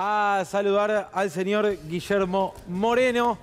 [0.00, 3.36] a saludar al señor Guillermo Moreno.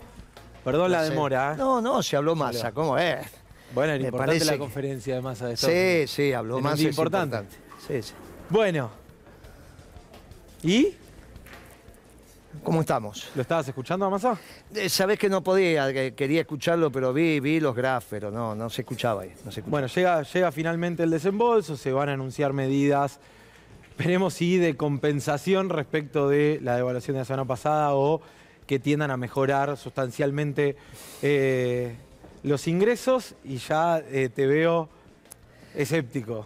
[0.63, 1.51] Perdón la demora.
[1.53, 1.57] ¿eh?
[1.57, 3.27] No, no, se habló Massa, ¿cómo es?
[3.73, 6.11] Bueno, era Me importante parece la que- conferencia de Massa de Estados Sí, Unidos.
[6.11, 6.75] sí, habló Massa.
[6.75, 7.37] es importante.
[7.85, 8.13] Sí, sí.
[8.49, 8.89] Bueno.
[10.63, 10.95] ¿Y?
[12.63, 13.29] ¿Cómo estamos?
[13.35, 14.37] ¿Lo estabas escuchando a Massa?
[14.73, 18.55] Eh, Sabés que no podía, que quería escucharlo, pero vi, vi los grafos, pero no,
[18.55, 19.29] no se escuchaba ahí.
[19.43, 19.69] No se escuchaba.
[19.71, 23.19] Bueno, llega, llega finalmente el desembolso, se van a anunciar medidas,
[23.97, 28.19] esperemos si de compensación respecto de la devaluación de la semana pasada o
[28.67, 30.75] que tiendan a mejorar sustancialmente
[31.21, 31.95] eh,
[32.43, 34.89] los ingresos y ya eh, te veo
[35.73, 36.45] escéptico.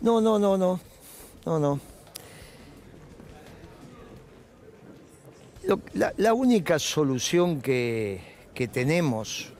[0.00, 0.80] No, no, no, no.
[1.46, 1.80] No, no.
[6.16, 8.20] La única solución que,
[8.52, 9.52] que tenemos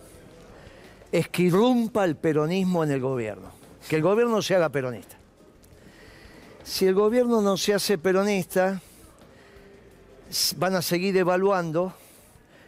[1.13, 3.53] es que irrumpa el peronismo en el gobierno.
[3.89, 5.18] Que el gobierno se haga peronista.
[6.69, 8.83] Si el gobierno no se hace peronista,
[10.59, 11.95] van a seguir evaluando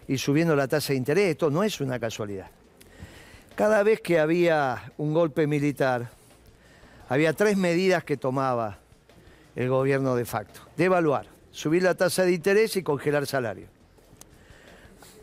[0.08, 1.32] y subiendo la tasa de interés.
[1.32, 2.46] Esto no es una casualidad.
[3.54, 6.10] Cada vez que había un golpe militar,
[7.10, 8.78] había tres medidas que tomaba
[9.54, 10.62] el gobierno de facto.
[10.78, 13.66] Devaluar, subir la tasa de interés y congelar salario.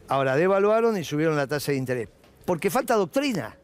[0.07, 2.09] Ahora, devaluaron y subieron la tasa de interés.
[2.45, 3.57] Porque falta doctrina.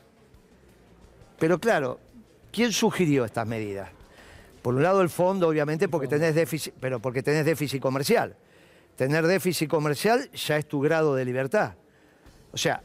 [1.37, 1.99] Pero claro,
[2.51, 3.91] ¿quién sugirió estas medidas?
[4.63, 8.33] Por un lado el fondo, obviamente, porque tenés déficit, pero porque tenés déficit comercial.
[8.95, 11.73] Tener déficit comercial ya es tu grado de libertad.
[12.53, 12.81] O sea,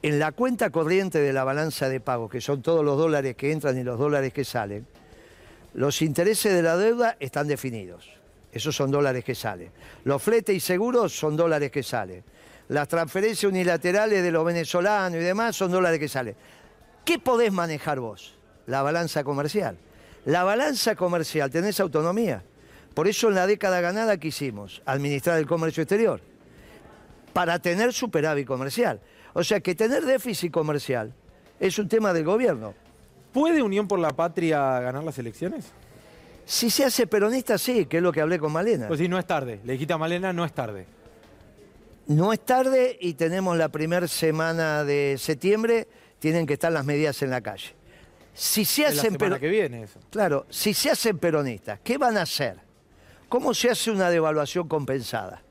[0.00, 3.52] en la cuenta corriente de la balanza de pago, que son todos los dólares que
[3.52, 4.86] entran y los dólares que salen,
[5.74, 8.08] los intereses de la deuda están definidos.
[8.50, 9.72] Esos son dólares que salen.
[10.04, 12.24] Los fletes y seguros son dólares que salen.
[12.68, 16.34] Las transferencias unilaterales de los venezolanos y demás son dólares que salen.
[17.04, 18.38] ¿Qué podés manejar vos?
[18.66, 19.76] La balanza comercial.
[20.26, 22.42] La balanza comercial, tenés autonomía.
[22.94, 26.20] Por eso en la década ganada que hicimos, administrar el comercio exterior
[27.32, 29.00] para tener superávit comercial.
[29.34, 31.12] O sea que tener déficit comercial
[31.58, 32.72] es un tema del gobierno.
[33.32, 35.66] ¿Puede Unión por la Patria ganar las elecciones?
[36.46, 38.86] Si se hace peronista, sí, que es lo que hablé con Malena.
[38.86, 39.60] Pues sí, no es tarde.
[39.64, 40.86] Le dijiste a Malena, no es tarde.
[42.06, 45.88] No es tarde y tenemos la primera semana de septiembre,
[46.20, 47.74] tienen que estar las medidas en la calle.
[48.34, 50.00] Si se la hacen semana pero- que viene eso.
[50.10, 52.56] Claro, si se hacen peronistas, ¿qué van a hacer?
[53.28, 55.42] ¿Cómo se hace una devaluación compensada?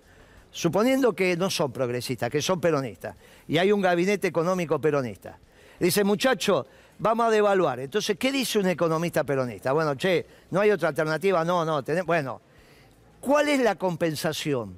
[0.52, 3.16] Suponiendo que no son progresistas, que son peronistas,
[3.48, 5.40] y hay un gabinete económico peronista.
[5.80, 6.68] Dice, muchacho,
[7.00, 7.80] vamos a devaluar.
[7.80, 9.72] Entonces, ¿qué dice un economista peronista?
[9.72, 11.82] Bueno, che, no hay otra alternativa, no, no.
[12.06, 12.42] Bueno,
[13.20, 14.78] ¿cuál es la compensación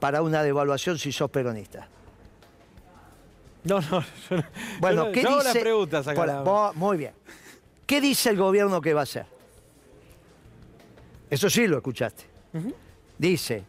[0.00, 1.88] para una devaluación si sos peronista?
[3.64, 4.44] No, no, yo no.
[4.80, 5.44] Bueno, yo ¿qué yo dice?
[5.44, 6.42] las preguntas acá.
[6.42, 7.12] Vos- muy bien.
[7.86, 9.26] ¿Qué dice el gobierno que va a hacer?
[11.30, 12.24] Eso sí lo escuchaste.
[13.18, 13.64] Dice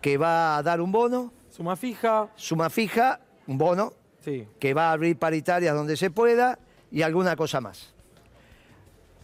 [0.00, 3.92] que va a dar un bono, Suma fija, suma fija, un bono,
[4.24, 4.46] sí.
[4.58, 6.58] que va a abrir paritarias donde se pueda
[6.90, 7.92] y alguna cosa más.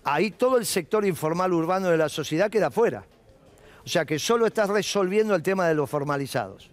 [0.05, 3.05] Ahí todo el sector informal urbano de la sociedad queda fuera.
[3.85, 6.71] O sea que solo estás resolviendo el tema de los formalizados.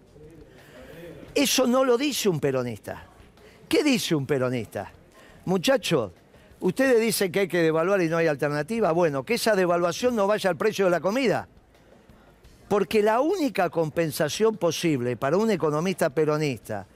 [1.34, 3.04] Eso no lo dice un peronista.
[3.68, 4.90] ¿Qué dice un peronista?
[5.44, 6.12] Muchachos,
[6.60, 8.92] ustedes dicen que hay que devaluar y no hay alternativa.
[8.92, 11.48] Bueno, que esa devaluación no vaya al precio de la comida.
[12.68, 16.86] Porque la única compensación posible para un economista peronista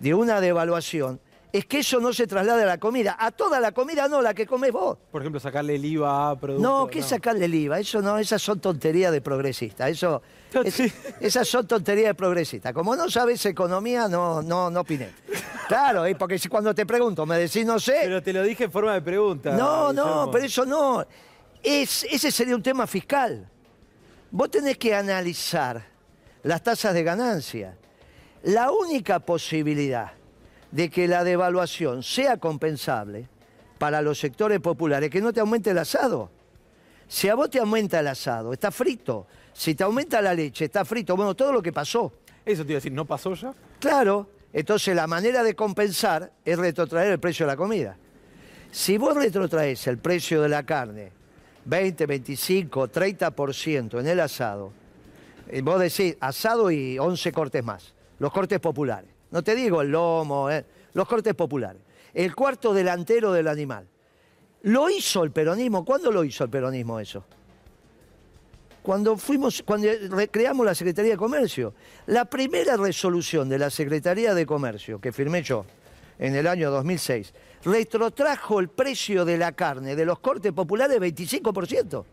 [0.00, 1.18] de una devaluación
[1.52, 3.16] es que eso no se traslade a la comida.
[3.18, 4.98] A toda la comida no, la que comes vos.
[5.10, 6.62] Por ejemplo, sacarle el IVA a productos.
[6.70, 7.80] No, ¿qué sacarle el IVA?
[7.80, 9.90] Eso no, esas son tonterías de progresistas.
[9.90, 10.20] Eso,
[10.64, 12.72] es- esas son tonterías de progresistas.
[12.72, 15.10] Como no sabes economía, no, no, no opines.
[15.68, 17.98] Claro, eh, porque si cuando te pregunto me decís no sé.
[18.04, 19.52] Pero te lo dije en forma de pregunta.
[19.56, 21.04] No, no, pero eso no.
[21.62, 23.48] Es, ese sería un tema fiscal.
[24.30, 25.82] Vos tenés que analizar
[26.42, 27.76] las tasas de ganancia.
[28.44, 30.12] La única posibilidad
[30.70, 33.28] de que la devaluación sea compensable
[33.78, 36.30] para los sectores populares es que no te aumente el asado.
[37.06, 39.26] Si a vos te aumenta el asado, está frito.
[39.54, 41.16] Si te aumenta la leche, está frito.
[41.16, 42.12] Bueno, todo lo que pasó.
[42.44, 43.54] Eso te iba a decir, ¿no pasó ya?
[43.80, 47.96] Claro, entonces la manera de compensar es retrotraer el precio de la comida.
[48.70, 51.12] Si vos retrotraes el precio de la carne
[51.64, 54.72] 20, 25, 30% en el asado,
[55.48, 59.17] eh, vos decís asado y 11 cortes más, los cortes populares.
[59.30, 60.64] No te digo el lomo, eh,
[60.94, 61.82] los cortes populares.
[62.14, 63.86] El cuarto delantero del animal.
[64.62, 65.84] Lo hizo el peronismo.
[65.84, 67.24] ¿Cuándo lo hizo el peronismo eso?
[68.82, 71.74] Cuando fuimos, cuando re- creamos la Secretaría de Comercio.
[72.06, 75.64] La primera resolución de la Secretaría de Comercio que firmé yo
[76.18, 77.32] en el año 2006
[77.64, 82.04] retrotrajo el precio de la carne de los cortes populares 25%.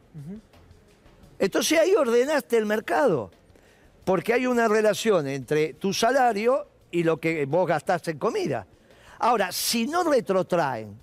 [1.39, 3.31] Entonces ahí ordenaste el mercado.
[4.03, 8.65] porque hay una relación entre tu salario y lo que vos gastás en comida.
[9.19, 10.97] Ahora, si no retrotraen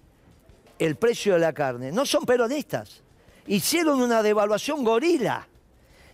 [0.79, 3.03] el precio de la carne, no son peronistas.
[3.47, 5.47] Hicieron una devaluación gorila.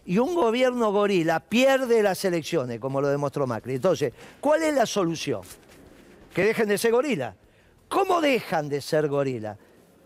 [0.04, 3.76] Y un gobierno gorila pierde las elecciones, como lo demostró Macri.
[3.76, 5.42] Entonces, ¿cuál es la solución?
[6.34, 7.36] Que dejen de ser gorila.
[7.88, 9.56] ¿Cómo dejan de ser gorila?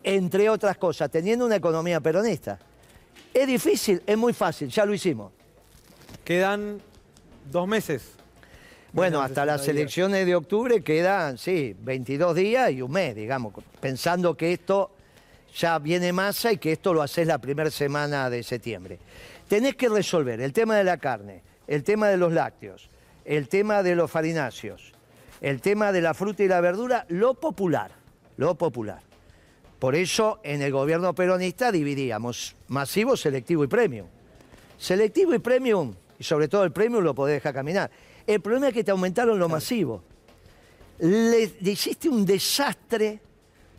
[0.03, 2.59] Entre otras cosas, teniendo una economía peronista.
[3.33, 5.33] Es difícil, es muy fácil, ya lo hicimos.
[6.25, 6.83] Quedan
[7.51, 8.22] dos meses.
[8.93, 9.81] Bueno, hasta las 60 días.
[9.81, 14.91] elecciones de octubre quedan, sí, 22 días y un mes, digamos, pensando que esto
[15.57, 18.99] ya viene masa y que esto lo haces la primera semana de septiembre.
[19.49, 22.91] Tenés que resolver el tema de la carne, el tema de los lácteos,
[23.25, 24.93] el tema de los farináceos,
[25.41, 27.93] el tema de la fruta y la verdura, lo popular,
[28.37, 29.01] lo popular.
[29.79, 34.07] Por eso en el gobierno peronista dividíamos masivo, selectivo y premium.
[34.77, 37.91] Selectivo y premium, y sobre todo el premium lo podés dejar caminar.
[38.27, 40.03] El problema es que te aumentaron lo masivo.
[40.99, 43.21] Le, le hiciste un desastre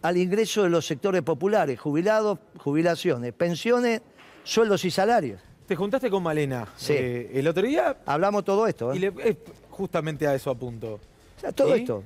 [0.02, 4.02] al ingreso de los sectores populares, jubilados, jubilaciones, pensiones,
[4.44, 5.40] sueldos y salarios.
[5.66, 6.92] Te juntaste con Malena Sí.
[6.94, 8.98] eh, el otro día Hablamos todo esto, ¿eh?
[8.98, 9.38] y le, eh,
[9.70, 10.96] justamente a eso apunto.
[10.96, 11.80] O sea, todo ¿Y?
[11.82, 12.04] esto.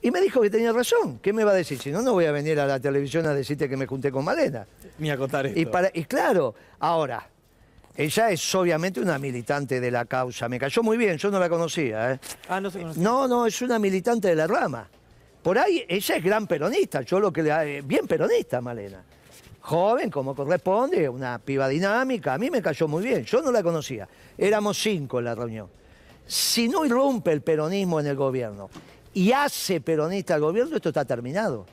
[0.00, 1.18] Y me dijo que tenía razón.
[1.20, 1.78] ¿Qué me va a decir?
[1.78, 4.24] Si no, no voy a venir a la televisión a decirte que me junté con
[4.24, 4.66] Malena.
[4.98, 5.58] Ni a contar esto.
[5.58, 7.28] Y, para, y claro, ahora,
[7.96, 10.48] ella es obviamente una militante de la causa.
[10.48, 12.12] Me cayó muy bien, yo no la conocía.
[12.12, 12.20] ¿eh?
[12.48, 13.02] Ah, no se conocía.
[13.02, 14.88] No, no, es una militante de la rama.
[15.42, 17.78] Por ahí, ella es gran peronista, yo lo que le...
[17.78, 19.02] eh, Bien peronista, Malena.
[19.60, 23.62] Joven, como corresponde, una piba dinámica, a mí me cayó muy bien, yo no la
[23.62, 24.08] conocía.
[24.36, 25.68] Éramos cinco en la reunión.
[26.26, 28.68] Si no irrumpe el peronismo en el gobierno
[29.14, 31.66] y hace peronista al gobierno, esto está terminado.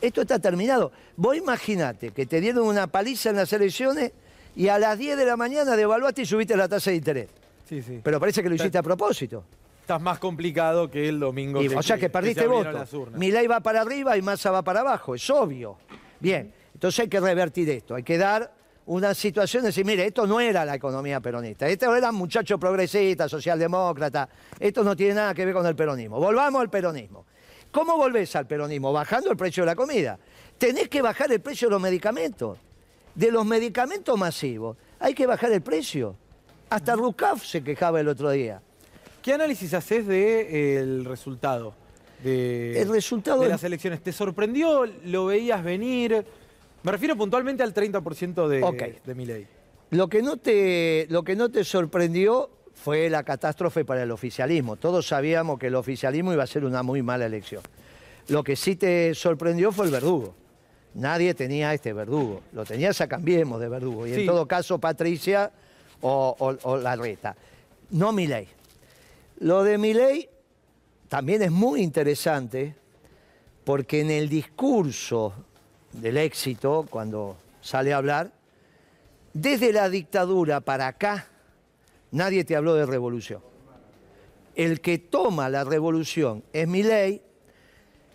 [0.00, 0.92] Esto está terminado.
[1.16, 4.12] Vos imaginate que te dieron una paliza en las elecciones
[4.56, 7.28] y a las 10 de la mañana devaluaste y subiste la tasa de interés.
[7.68, 8.00] Sí, sí.
[8.02, 9.44] Pero parece que lo hiciste a propósito.
[9.80, 11.62] Estás más complicado que el domingo.
[11.62, 12.78] Y, o sea que se perdiste abrieron voto.
[12.78, 13.18] las urnas.
[13.18, 15.76] Milei va para arriba y Massa va para abajo, es obvio.
[16.20, 18.50] Bien, entonces hay que revertir esto, hay que dar
[18.86, 23.30] una situación de decir, mire, esto no era la economía peronista, esto eran muchachos progresistas,
[23.30, 24.28] socialdemócratas,
[24.58, 26.18] esto no tiene nada que ver con el peronismo.
[26.18, 27.26] Volvamos al peronismo.
[27.70, 28.92] ¿Cómo volvés al peronismo?
[28.92, 30.18] Bajando el precio de la comida.
[30.56, 32.58] Tenés que bajar el precio de los medicamentos.
[33.14, 36.16] De los medicamentos masivos, hay que bajar el precio.
[36.70, 38.60] Hasta Rucaf se quejaba el otro día.
[39.22, 41.74] ¿Qué análisis haces del resultado?
[42.22, 44.02] De, El resultado de las elecciones.
[44.02, 44.84] ¿Te sorprendió?
[45.04, 46.24] ¿Lo veías venir?
[46.82, 49.46] Me refiero puntualmente al 30% de, de Milei.
[49.90, 54.76] Lo que, no te, lo que no te sorprendió fue la catástrofe para el oficialismo.
[54.76, 57.62] Todos sabíamos que el oficialismo iba a ser una muy mala elección.
[58.28, 60.34] Lo que sí te sorprendió fue el verdugo.
[60.94, 62.42] Nadie tenía este verdugo.
[62.52, 64.06] Lo tenías a Cambiemos de verdugo.
[64.06, 64.20] Y Sí.
[64.20, 65.50] en todo caso Patricia
[66.00, 67.36] o, o, o Larreta.
[67.90, 68.48] No Milei.
[69.40, 70.28] Lo de Milei
[71.08, 72.74] también es muy interesante
[73.64, 75.32] porque en el discurso
[75.92, 78.30] del éxito, cuando sale a hablar,
[79.32, 81.26] desde la dictadura para acá,
[82.12, 83.40] nadie te habló de revolución.
[84.54, 87.20] El que toma la revolución es Milei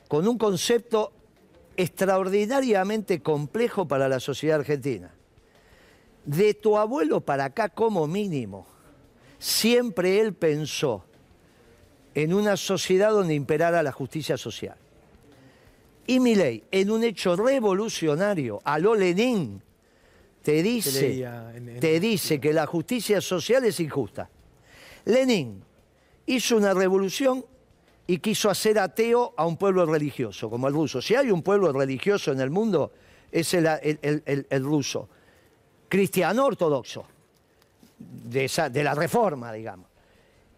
[0.08, 1.12] con un concepto
[1.80, 5.12] extraordinariamente complejo para la sociedad argentina.
[6.26, 8.68] De tu abuelo para acá como mínimo,
[9.38, 11.06] siempre él pensó
[12.14, 14.76] en una sociedad donde imperara la justicia social.
[16.06, 19.62] Y Milei, en un hecho revolucionario, a lo Lenin,
[20.42, 24.30] te dice, leía en- en- te dice que la justicia social es injusta.
[25.06, 25.64] Lenin
[26.26, 27.46] hizo una revolución
[28.10, 31.00] y quiso hacer ateo a un pueblo religioso, como el ruso.
[31.00, 32.92] Si hay un pueblo religioso en el mundo,
[33.32, 35.08] es el, el- el- ruso,
[35.88, 37.06] cristiano ortodoxo,
[38.00, 39.86] de, esa- de la reforma, digamos.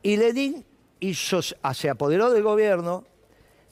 [0.01, 0.63] Y Lenin
[1.01, 3.03] hizo, se apoderó del gobierno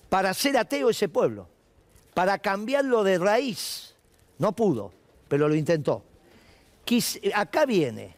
[0.09, 1.48] para hacer ateo ese pueblo,
[2.13, 3.95] para cambiarlo de raíz.
[4.39, 4.91] No pudo,
[5.29, 6.03] pero lo intentó.
[6.86, 8.13] Quis- acá viene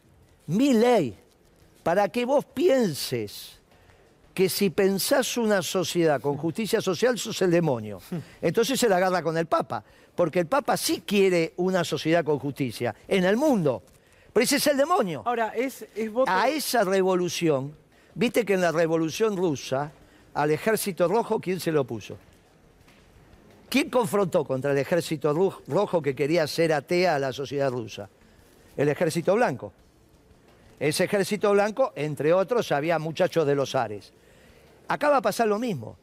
[0.47, 1.15] mi ley
[1.83, 3.60] para que vos pienses
[4.33, 8.01] que si pensás una sociedad con justicia social, sos el demonio.
[8.41, 9.83] Entonces se la agarra con el Papa,
[10.15, 13.83] porque el Papa sí quiere una sociedad con justicia en el mundo,
[14.31, 15.23] pero ese es el demonio.
[15.25, 16.31] Ahora, es, es voto...
[16.31, 17.75] A esa revolución,
[18.15, 19.91] viste que en la revolución rusa,
[20.33, 22.17] al ejército rojo, ¿quién se lo puso?
[23.69, 25.33] ¿Quién confrontó contra el ejército
[25.67, 28.09] rojo que quería hacer atea a la sociedad rusa?
[28.75, 29.73] El ejército blanco.
[30.81, 34.11] Ese ejército blanco, entre otros, había muchachos de los Ares.
[34.87, 35.95] Acá va a pasar lo mismo.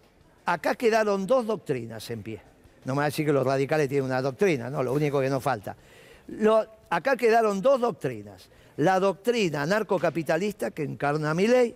[0.47, 2.41] Acá quedaron dos doctrinas en pie.
[2.85, 5.29] No me va a decir que los radicales tienen una doctrina, no, lo único que
[5.29, 5.75] nos falta.
[6.91, 8.49] Acá quedaron dos doctrinas.
[8.77, 11.75] La doctrina narcocapitalista que encarna mi ley,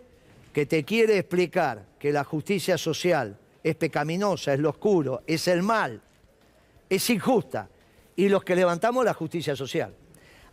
[0.52, 5.64] que te quiere explicar que la justicia social es pecaminosa, es lo oscuro, es el
[5.64, 6.00] mal,
[6.88, 7.68] es injusta.
[8.14, 9.92] Y los que levantamos la justicia social.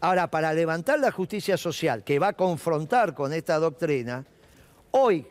[0.01, 4.25] Ahora, para levantar la justicia social, que va a confrontar con esta doctrina,
[4.91, 5.25] hoy,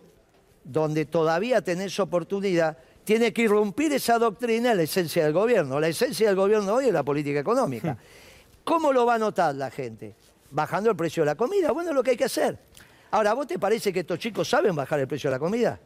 [0.63, 5.81] donde todavía tenés oportunidad, tiene que irrumpir esa doctrina en la esencia del gobierno.
[5.81, 7.97] La esencia del gobierno hoy es la política económica.
[8.65, 10.15] ¿Cómo lo va a notar la gente?
[10.51, 11.73] Bajando el precio de la comida.
[11.73, 12.59] Bueno, es lo que hay que hacer.
[13.11, 15.81] Ahora, ¿vos te parece que estos chicos saben bajar el precio de la comida?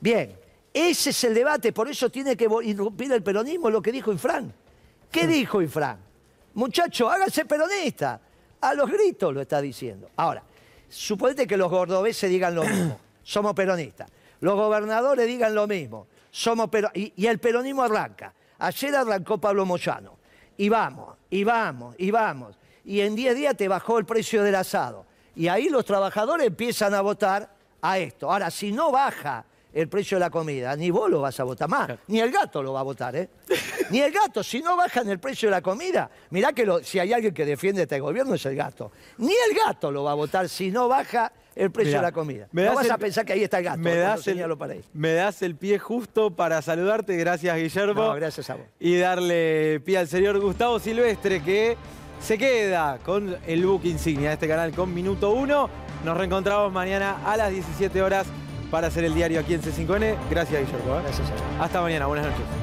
[0.00, 0.36] Bien,
[0.72, 4.52] ese es el debate, por eso tiene que irrumpir el peronismo, lo que dijo Infran.
[5.10, 6.09] ¿Qué dijo Infran?
[6.54, 8.20] Muchacho, hágase peronista.
[8.60, 10.10] A los gritos lo está diciendo.
[10.16, 10.42] Ahora,
[10.88, 14.10] suponete que los gordobeses digan lo mismo, somos peronistas.
[14.40, 18.34] Los gobernadores digan lo mismo, somos pero y, y el peronismo arranca.
[18.58, 20.18] Ayer arrancó Pablo Moyano.
[20.56, 22.56] Y vamos, y vamos, y vamos.
[22.84, 25.06] Y en 10 días te bajó el precio del asado.
[25.34, 28.30] Y ahí los trabajadores empiezan a votar a esto.
[28.30, 31.68] Ahora, si no baja el precio de la comida, ni vos lo vas a votar
[31.68, 33.28] más, ni el gato lo va a votar, ¿eh?
[33.90, 36.98] Ni el gato, si no bajan el precio de la comida, mirá que lo- si
[36.98, 38.90] hay alguien que defiende este gobierno es el gato.
[39.18, 42.12] Ni el gato lo va a votar si no baja el precio Mirá, de la
[42.12, 42.48] comida.
[42.52, 43.78] me No vas el- a pensar que ahí está el gato.
[43.78, 44.84] Me das, el, para ahí.
[44.92, 48.02] me das el pie justo para saludarte, gracias Guillermo.
[48.02, 48.66] No, gracias a vos.
[48.78, 51.76] Y darle pie al señor Gustavo Silvestre que
[52.20, 55.68] se queda con el book insignia de este canal con Minuto 1.
[56.04, 58.26] Nos reencontramos mañana a las 17 horas
[58.70, 60.16] para hacer el diario aquí en C5N.
[60.30, 60.96] Gracias Guillermo.
[60.96, 61.02] ¿eh?
[61.02, 61.28] Gracias.
[61.58, 62.59] Hasta mañana, buenas noches.